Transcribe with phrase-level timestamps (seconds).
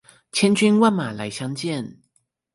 [0.31, 2.01] 千軍萬馬來相見